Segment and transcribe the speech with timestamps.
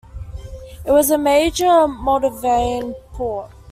[0.83, 3.51] It was a major Moldavian port.